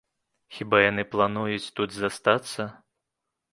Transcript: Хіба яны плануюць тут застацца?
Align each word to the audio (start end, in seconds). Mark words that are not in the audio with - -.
Хіба 0.55 0.77
яны 0.91 1.03
плануюць 1.13 1.71
тут 1.81 1.89
застацца? 2.01 2.61